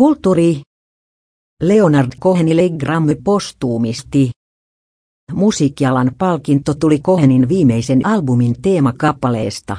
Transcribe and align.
Kulttuuri. 0.00 0.60
Leonard 1.62 2.08
Cohenille 2.20 2.70
Grammy 2.78 3.14
postuumisti. 3.24 4.30
Musiikkialan 5.32 6.10
palkinto 6.18 6.74
tuli 6.74 6.98
Cohenin 6.98 7.48
viimeisen 7.48 8.06
albumin 8.06 8.62
teemakappaleesta. 8.62 9.76